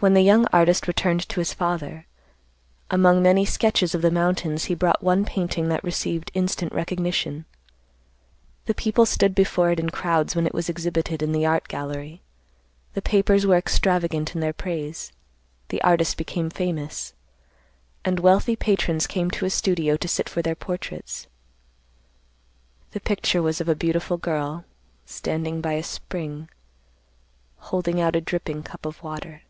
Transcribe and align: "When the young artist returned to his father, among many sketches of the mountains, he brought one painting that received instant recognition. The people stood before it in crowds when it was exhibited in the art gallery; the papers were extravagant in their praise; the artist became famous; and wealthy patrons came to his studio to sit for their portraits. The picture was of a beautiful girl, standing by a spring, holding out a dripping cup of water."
"When 0.00 0.14
the 0.14 0.22
young 0.22 0.46
artist 0.52 0.86
returned 0.86 1.28
to 1.28 1.40
his 1.40 1.52
father, 1.52 2.06
among 2.88 3.20
many 3.20 3.44
sketches 3.44 3.96
of 3.96 4.00
the 4.00 4.12
mountains, 4.12 4.66
he 4.66 4.76
brought 4.76 5.02
one 5.02 5.24
painting 5.24 5.70
that 5.70 5.82
received 5.82 6.30
instant 6.34 6.72
recognition. 6.72 7.46
The 8.66 8.76
people 8.76 9.06
stood 9.06 9.34
before 9.34 9.72
it 9.72 9.80
in 9.80 9.90
crowds 9.90 10.36
when 10.36 10.46
it 10.46 10.54
was 10.54 10.68
exhibited 10.68 11.20
in 11.20 11.32
the 11.32 11.44
art 11.44 11.66
gallery; 11.66 12.22
the 12.94 13.02
papers 13.02 13.44
were 13.44 13.56
extravagant 13.56 14.36
in 14.36 14.40
their 14.40 14.52
praise; 14.52 15.10
the 15.68 15.82
artist 15.82 16.16
became 16.16 16.48
famous; 16.48 17.12
and 18.04 18.20
wealthy 18.20 18.54
patrons 18.54 19.08
came 19.08 19.32
to 19.32 19.46
his 19.46 19.54
studio 19.54 19.96
to 19.96 20.06
sit 20.06 20.28
for 20.28 20.42
their 20.42 20.54
portraits. 20.54 21.26
The 22.92 23.00
picture 23.00 23.42
was 23.42 23.60
of 23.60 23.68
a 23.68 23.74
beautiful 23.74 24.16
girl, 24.16 24.64
standing 25.06 25.60
by 25.60 25.72
a 25.72 25.82
spring, 25.82 26.48
holding 27.56 28.00
out 28.00 28.14
a 28.14 28.20
dripping 28.20 28.62
cup 28.62 28.86
of 28.86 29.02
water." 29.02 29.42